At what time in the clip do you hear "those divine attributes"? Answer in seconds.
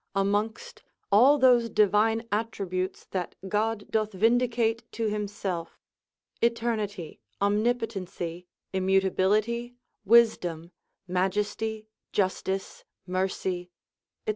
1.37-3.05